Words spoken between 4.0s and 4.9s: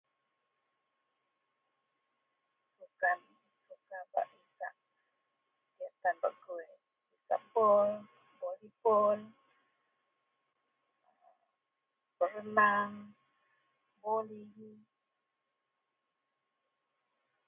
bak nisak,